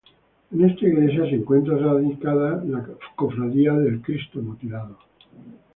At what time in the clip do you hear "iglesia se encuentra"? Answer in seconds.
0.87-1.77